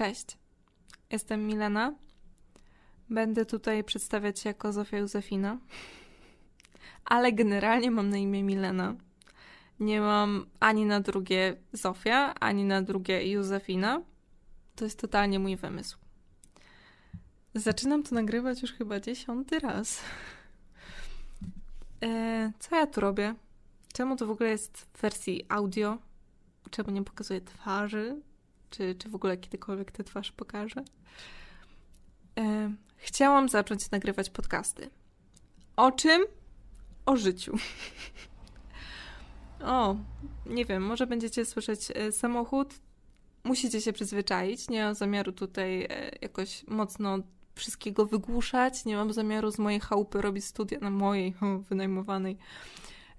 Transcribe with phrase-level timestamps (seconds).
[0.00, 0.38] Cześć,
[1.10, 1.94] jestem Milena.
[3.10, 5.58] Będę tutaj przedstawiać się jako Zofia Józefina,
[7.04, 8.94] ale generalnie mam na imię Milena.
[9.80, 14.02] Nie mam ani na drugie Zofia, ani na drugie Józefina.
[14.76, 15.98] To jest totalnie mój wymysł.
[17.54, 20.00] Zaczynam to nagrywać już chyba dziesiąty raz.
[22.02, 23.34] E, co ja tu robię?
[23.92, 25.98] Czemu to w ogóle jest w wersji audio?
[26.70, 28.29] Czemu nie pokazuję twarzy?
[28.70, 30.84] Czy, czy w ogóle kiedykolwiek tę twarz pokażę?
[32.38, 34.90] E, chciałam zacząć nagrywać podcasty.
[35.76, 36.22] O czym?
[37.06, 37.56] O życiu.
[39.64, 39.96] o,
[40.46, 42.74] nie wiem, może będziecie słyszeć e, samochód.
[43.44, 44.68] Musicie się przyzwyczaić.
[44.68, 47.18] Nie mam zamiaru tutaj e, jakoś mocno
[47.54, 48.84] wszystkiego wygłuszać.
[48.84, 51.34] Nie mam zamiaru z mojej chałupy robić studia, na mojej
[51.68, 52.36] wynajmowanej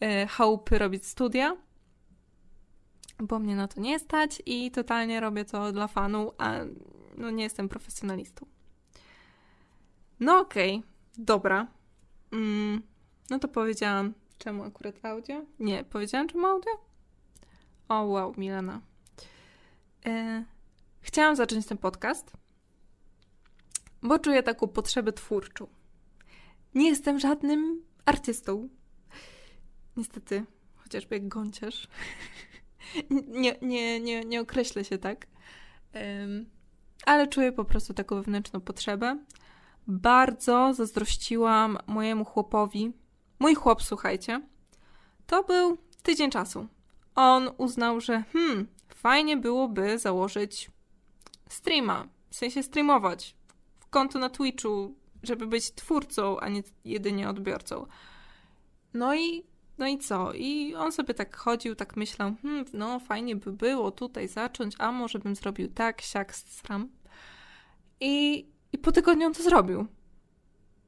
[0.00, 1.56] e, chałupy robić studia,
[3.18, 6.52] bo mnie na to nie stać i totalnie robię to dla fanu, a
[7.16, 8.46] no nie jestem profesjonalistą.
[10.20, 11.66] No okej, okay, dobra.
[12.32, 12.82] Mm,
[13.30, 15.42] no to powiedziałam, czemu akurat audio?
[15.58, 16.72] Nie, powiedziałam czemu audio?
[17.88, 18.80] O wow, Milena.
[20.06, 20.44] E,
[21.00, 22.32] chciałam zacząć ten podcast,
[24.02, 25.66] bo czuję taką potrzebę twórczą.
[26.74, 28.68] Nie jestem żadnym artystą.
[29.96, 30.44] Niestety,
[30.76, 31.88] chociażby jak gąciarz.
[33.10, 35.26] nie, nie, nie, nie określę się tak.
[35.94, 36.46] Um,
[37.06, 39.18] ale czuję po prostu taką wewnętrzną potrzebę.
[39.86, 42.92] Bardzo zazdrościłam mojemu chłopowi.
[43.38, 44.42] Mój chłop, słuchajcie,
[45.26, 46.66] to był tydzień czasu.
[47.14, 50.70] On uznał, że hmm, fajnie byłoby założyć
[51.48, 53.36] streama, w sensie streamować,
[53.90, 57.86] konto na Twitchu, żeby być twórcą, a nie jedynie odbiorcą.
[58.94, 59.46] No i,
[59.78, 60.32] no i co?
[60.32, 64.92] I on sobie tak chodził, tak myślał, hmm, no fajnie by było tutaj zacząć, a
[64.92, 66.88] może bym zrobił tak, siak, sram.
[68.00, 69.86] I, I po tygodniu on to zrobił.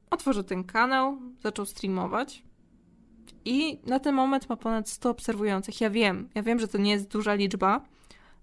[0.09, 2.43] Otworzył ten kanał, zaczął streamować.
[3.45, 5.81] I na ten moment ma ponad 100 obserwujących.
[5.81, 7.85] Ja wiem, ja wiem, że to nie jest duża liczba,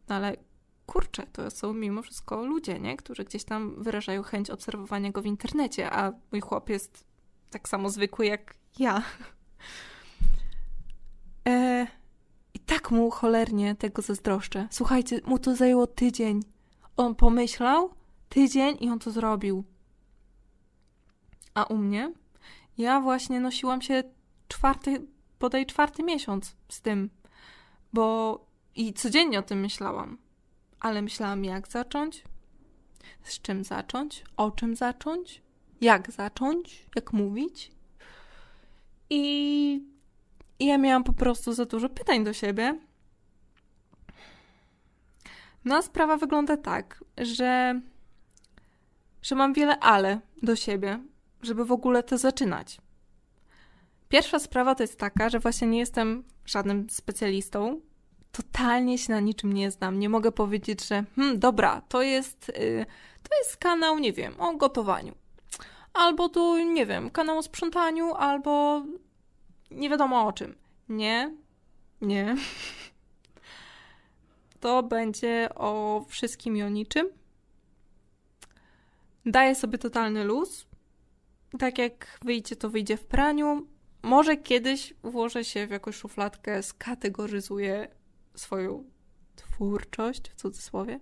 [0.08, 0.36] no ale
[0.86, 2.96] kurczę, to są mimo wszystko ludzie, nie?
[2.96, 7.04] którzy gdzieś tam wyrażają chęć obserwowania go w internecie, a mój chłop jest
[7.50, 9.02] tak samo zwykły jak ja.
[11.46, 11.86] E,
[12.54, 14.68] I tak mu cholernie tego zazdroszczę.
[14.70, 16.42] Słuchajcie, mu to zajęło tydzień.
[16.96, 17.90] On pomyślał
[18.28, 19.64] tydzień i on to zrobił.
[21.54, 22.12] A u mnie?
[22.78, 24.02] Ja właśnie nosiłam się
[24.48, 25.06] czwarty,
[25.40, 27.10] bodaj czwarty miesiąc z tym,
[27.92, 28.38] bo
[28.74, 30.18] i codziennie o tym myślałam
[30.80, 32.24] ale myślałam, jak zacząć,
[33.22, 35.42] z czym zacząć, o czym zacząć,
[35.80, 37.72] jak zacząć, jak mówić.
[39.10, 39.82] I,
[40.58, 42.78] i ja miałam po prostu za dużo pytań do siebie.
[45.64, 47.80] No, a sprawa wygląda tak, że,
[49.22, 51.00] że mam wiele ale do siebie,
[51.42, 52.78] żeby w ogóle to zaczynać.
[54.08, 57.80] Pierwsza sprawa to jest taka, że właśnie nie jestem żadnym specjalistą
[58.36, 59.98] totalnie się na niczym nie znam.
[59.98, 62.86] Nie mogę powiedzieć, że hmm, dobra, to jest, yy,
[63.22, 65.14] to jest kanał, nie wiem, o gotowaniu.
[65.94, 68.82] Albo tu, nie wiem, kanał o sprzątaniu, albo
[69.70, 70.54] nie wiadomo o czym.
[70.88, 71.34] Nie,
[72.00, 72.36] nie.
[74.60, 77.08] To będzie o wszystkim i o niczym.
[79.26, 80.66] Daję sobie totalny luz.
[81.58, 83.66] Tak jak wyjdzie, to wyjdzie w praniu.
[84.02, 87.88] Może kiedyś włożę się w jakąś szufladkę, skategoryzuję
[88.34, 88.84] swoją
[89.36, 91.00] twórczość, w cudzysłowie.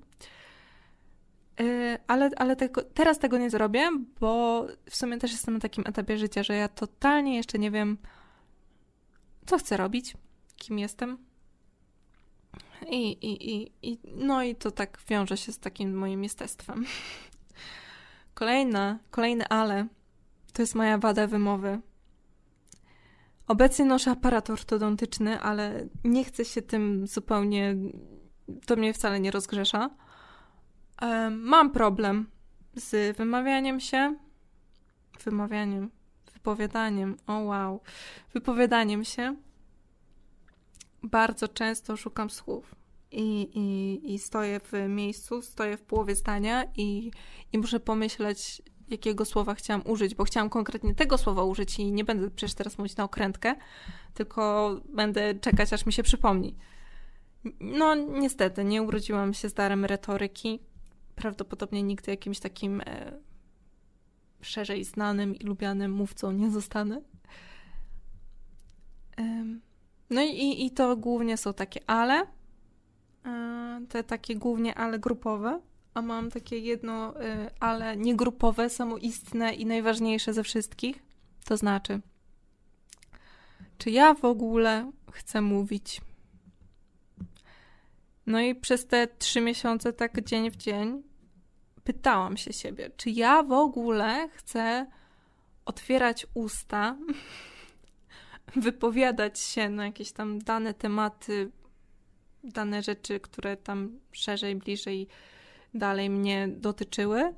[1.60, 5.84] E, ale, ale tego, teraz tego nie zrobię, bo w sumie też jestem na takim
[5.86, 7.98] etapie życia, że ja totalnie jeszcze nie wiem,
[9.46, 10.16] co chcę robić,
[10.56, 11.18] kim jestem.
[12.90, 16.84] I, i, i, i no i to tak wiąże się z takim moim jestestwem.
[18.34, 19.86] Kolejna, kolejne ale
[20.52, 21.80] to jest moja wada wymowy.
[23.46, 27.76] Obecnie noszę aparat ortodontyczny, ale nie chcę się tym zupełnie.
[28.66, 29.90] To mnie wcale nie rozgrzesza.
[31.30, 32.30] Mam problem
[32.74, 34.16] z wymawianiem się.
[35.24, 35.90] Wymawianiem,
[36.44, 37.16] wypowiadaniem.
[37.26, 37.80] O wow.
[38.34, 39.36] Wypowiadaniem się.
[41.02, 42.74] Bardzo często szukam słów.
[43.10, 47.10] I, i, i stoję w miejscu, stoję w połowie zdania i,
[47.52, 52.04] i muszę pomyśleć, jakiego słowa chciałam użyć, bo chciałam konkretnie tego słowa użyć i nie
[52.04, 53.54] będę przecież teraz mówić na okrętkę,
[54.14, 56.56] tylko będę czekać, aż mi się przypomni.
[57.60, 60.60] No, niestety, nie urodziłam się z darem retoryki.
[61.14, 63.18] Prawdopodobnie nigdy jakimś takim e,
[64.44, 67.00] szerzej znanym i lubianym mówcą nie zostanę.
[69.18, 69.44] E,
[70.10, 72.26] no i, i to głównie są takie ale,
[73.26, 75.60] e, te takie głównie ale grupowe,
[75.94, 81.02] a mam takie jedno, y, ale niegrupowe, samoistne i najważniejsze ze wszystkich.
[81.44, 82.00] To znaczy,
[83.78, 86.00] czy ja w ogóle chcę mówić?
[88.26, 91.02] No i przez te trzy miesiące, tak dzień w dzień,
[91.84, 94.86] pytałam się siebie, czy ja w ogóle chcę
[95.64, 96.96] otwierać usta,
[98.56, 101.50] wypowiadać się na jakieś tam dane tematy,
[102.44, 105.08] dane rzeczy, które tam szerzej, bliżej,
[105.74, 107.34] dalej mnie dotyczyły.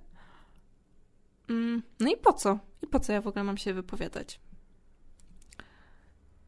[1.49, 2.59] Mm, no i po co?
[2.83, 4.41] I po co ja w ogóle mam się wypowiadać?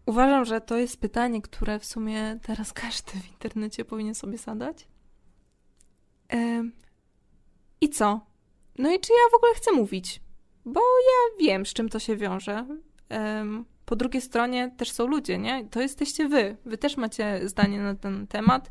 [0.06, 4.88] Uważam, że to jest pytanie, które w sumie teraz każdy w internecie powinien sobie zadać.
[7.80, 8.20] I co?
[8.78, 10.20] No i czy ja w ogóle chcę mówić?
[10.64, 12.66] Bo ja wiem, z czym to się wiąże.
[13.84, 15.69] po drugiej stronie też są ludzie, nie?
[15.70, 16.56] To jesteście wy.
[16.64, 18.70] Wy też macie zdanie na ten temat.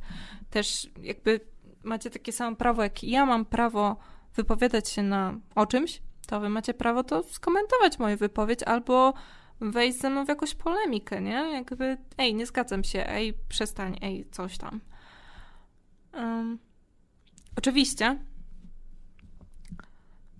[0.50, 1.40] Też jakby
[1.84, 3.98] macie takie samo prawo, jak ja mam prawo
[4.36, 9.14] wypowiadać się na o czymś, to wy macie prawo to skomentować moją wypowiedź albo
[9.60, 11.52] wejść ze mną w jakąś polemikę, nie?
[11.54, 14.82] Jakby, ej, nie zgadzam się, ej, przestań, ej, coś tam.
[16.14, 16.60] Um,
[17.58, 18.20] oczywiście,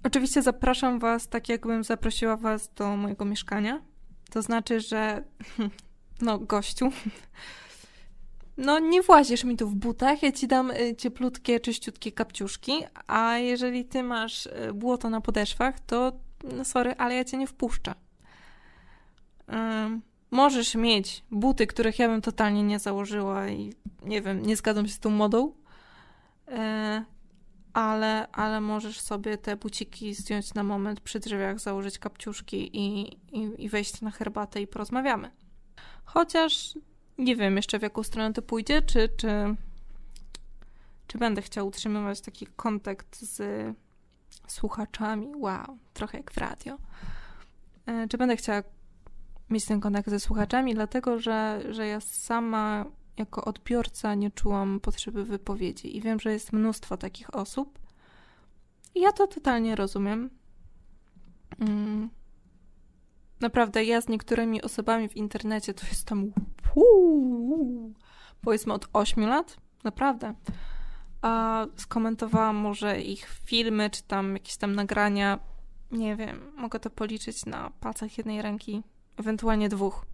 [0.08, 3.82] oczywiście zapraszam Was tak, jakbym zaprosiła Was do mojego mieszkania.
[4.30, 5.24] To znaczy, że
[6.22, 6.92] no, gościu,
[8.58, 12.74] no nie włazisz mi tu w butach, ja ci dam y, cieplutkie, czyściutkie kapciuszki,
[13.08, 16.12] a jeżeli ty masz y, błoto na podeszwach, to
[16.44, 17.94] no sorry, ale ja cię nie wpuszczę.
[20.32, 23.74] Możesz mieć buty, których ja bym totalnie nie założyła i
[24.04, 25.54] nie wiem, nie zgadzam się z tą modą,
[26.48, 27.06] e,
[27.78, 33.64] ale, ale możesz sobie te buciki zdjąć na moment przy drzwiach, założyć kapciuszki i, i,
[33.66, 35.32] i wejść na herbatę i porozmawiamy.
[36.06, 36.78] Chociaż
[37.18, 39.56] nie wiem jeszcze w jaką stronę to pójdzie, czy, czy,
[41.08, 43.42] czy będę chciała utrzymywać taki kontakt z
[44.48, 45.36] słuchaczami.
[45.36, 46.78] Wow, trochę jak w radio.
[47.86, 48.64] E, czy będę chciała
[49.50, 52.86] mieć ten kontakt ze słuchaczami, dlatego że, że ja sama
[53.18, 57.80] jako odbiorca nie czułam potrzeby wypowiedzi i wiem, że jest mnóstwo takich osób.
[58.96, 60.30] Ja to totalnie rozumiem.
[61.60, 62.10] Mm.
[63.40, 66.32] Naprawdę, ja z niektórymi osobami w internecie to jest tam
[66.76, 67.94] uu,
[68.42, 70.34] powiedzmy od 8 lat, naprawdę.
[71.22, 75.40] A skomentowałam może ich filmy, czy tam jakieś tam nagrania.
[75.92, 78.84] Nie wiem, mogę to policzyć na palcach jednej ręki
[79.18, 80.06] ewentualnie dwóch.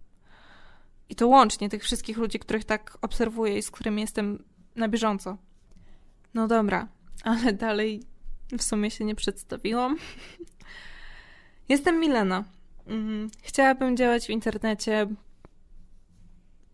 [1.08, 4.44] I to łącznie tych wszystkich ludzi, których tak obserwuję i z którymi jestem
[4.76, 5.36] na bieżąco.
[6.34, 6.88] No dobra,
[7.24, 8.02] ale dalej
[8.58, 9.96] w sumie się nie przedstawiłam.
[11.68, 12.44] Jestem Milena.
[12.86, 13.30] Mhm.
[13.42, 15.06] Chciałabym działać w internecie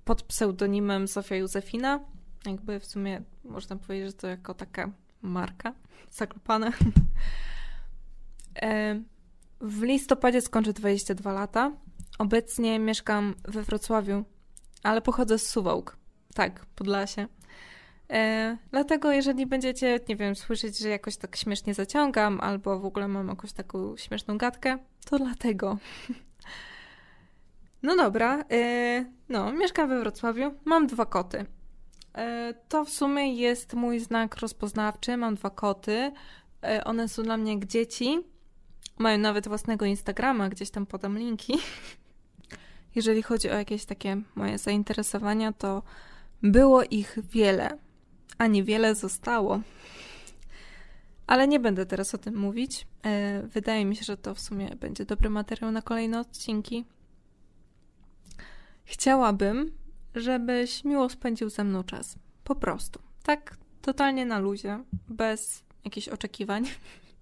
[0.04, 2.00] pod pseudonimem Sofia Józefina.
[2.46, 4.90] Jakby w sumie można powiedzieć, że to jako taka
[5.22, 5.74] marka
[6.10, 6.72] zaklopane.
[8.62, 9.00] E,
[9.60, 11.72] w listopadzie skończę 22 lata.
[12.20, 14.24] Obecnie mieszkam we Wrocławiu,
[14.82, 15.96] ale pochodzę z Suwałk.
[16.34, 17.26] Tak, Podlasie.
[18.10, 23.08] E, dlatego jeżeli będziecie, nie wiem, słyszeć, że jakoś tak śmiesznie zaciągam, albo w ogóle
[23.08, 25.78] mam jakąś taką śmieszną gadkę, to dlatego.
[27.82, 31.46] No dobra, e, no, mieszkam we Wrocławiu, mam dwa koty.
[32.14, 36.12] E, to w sumie jest mój znak rozpoznawczy, mam dwa koty.
[36.64, 38.18] E, one są dla mnie jak dzieci.
[38.98, 41.58] Mają nawet własnego Instagrama, gdzieś tam podam linki.
[42.94, 45.82] Jeżeli chodzi o jakieś takie moje zainteresowania, to
[46.42, 47.78] było ich wiele,
[48.38, 49.60] a niewiele zostało.
[51.26, 52.86] Ale nie będę teraz o tym mówić.
[53.04, 56.84] E, wydaje mi się, że to w sumie będzie dobry materiał na kolejne odcinki.
[58.84, 59.72] Chciałabym,
[60.14, 62.16] żebyś miło spędził ze mną czas.
[62.44, 63.00] Po prostu.
[63.22, 66.64] Tak totalnie na luzie, bez jakichś oczekiwań.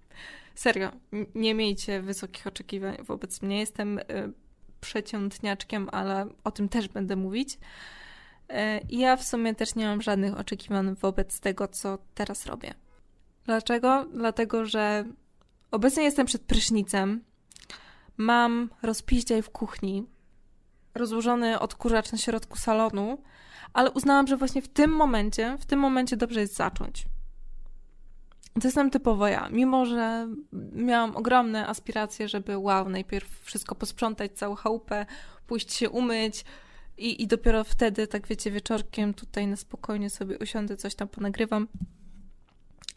[0.55, 0.91] Serio,
[1.35, 3.59] nie miejcie wysokich oczekiwań wobec mnie.
[3.59, 3.99] Jestem
[4.81, 7.59] przeciątniaczkiem, ale o tym też będę mówić.
[8.49, 12.73] E, ja w sumie też nie mam żadnych oczekiwań wobec tego, co teraz robię.
[13.45, 14.05] Dlaczego?
[14.13, 15.05] Dlatego, że
[15.71, 17.23] obecnie jestem przed prysznicem,
[18.17, 20.05] mam rozpiździaj w kuchni,
[20.95, 23.17] rozłożony odkurzacz na środku salonu,
[23.73, 27.05] ale uznałam, że właśnie w tym momencie, w tym momencie dobrze jest zacząć.
[28.61, 29.49] To jestem typowo ja.
[29.49, 30.27] Mimo, że
[30.73, 35.05] miałam ogromne aspiracje, żeby wow, najpierw wszystko posprzątać, całą chałupę,
[35.47, 36.45] pójść się umyć
[36.97, 41.67] i, i dopiero wtedy, tak wiecie, wieczorkiem tutaj na spokojnie sobie usiądę, coś tam ponagrywam.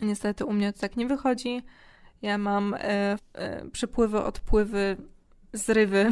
[0.01, 1.63] Niestety u mnie to tak nie wychodzi.
[2.23, 2.79] Ja mam e,
[3.33, 4.97] e, przypływy, odpływy,
[5.53, 5.99] zrywy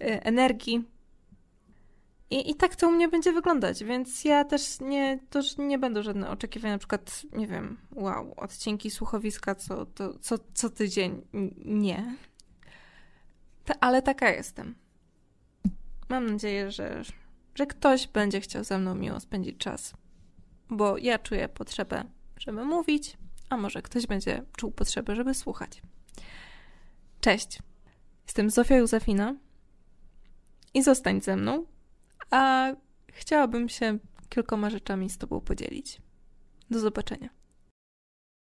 [0.00, 0.93] e, energii.
[2.34, 6.02] I, I tak to u mnie będzie wyglądać, więc ja też nie, to nie będą
[6.02, 11.22] żadne oczekiwania, na przykład, nie wiem, wow, odcinki słuchowiska co, to, co, co tydzień.
[11.64, 12.16] Nie.
[13.64, 14.74] Ta, ale taka jestem.
[16.08, 17.02] Mam nadzieję, że,
[17.54, 19.94] że ktoś będzie chciał ze mną miło spędzić czas,
[20.70, 22.04] bo ja czuję potrzebę,
[22.36, 23.16] żeby mówić,
[23.50, 25.82] a może ktoś będzie czuł potrzebę, żeby słuchać.
[27.20, 27.58] Cześć.
[28.26, 29.34] Jestem Zofia Józefina
[30.74, 31.66] i zostań ze mną,
[32.30, 32.72] a
[33.12, 36.00] chciałabym się kilkoma rzeczami z Tobą podzielić.
[36.70, 37.28] Do zobaczenia.